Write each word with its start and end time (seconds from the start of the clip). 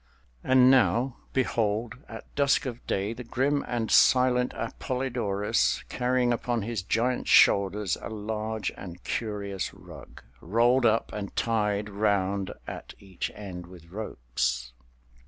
And 0.43 0.71
now 0.71 1.17
behold 1.31 1.93
at 2.09 2.33
dusk 2.33 2.65
of 2.65 2.87
day 2.87 3.13
the 3.13 3.23
grim 3.23 3.63
and 3.67 3.91
silent 3.91 4.51
Appolidorus, 4.55 5.83
carrying 5.89 6.33
upon 6.33 6.63
his 6.63 6.81
giant 6.81 7.27
shoulders 7.27 7.95
a 8.01 8.09
large 8.09 8.71
and 8.75 9.03
curious 9.03 9.71
rug, 9.75 10.23
rolled 10.41 10.87
up 10.87 11.13
and 11.13 11.35
tied 11.35 11.87
'round 11.87 12.51
at 12.65 12.95
each 12.97 13.29
end 13.35 13.67
with 13.67 13.89
ropes. 13.91 14.73